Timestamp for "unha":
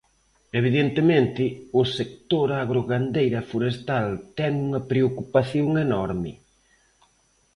4.67-4.81